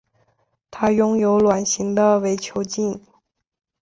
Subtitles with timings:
[0.71, 2.99] 它拥有卵形的伪球茎。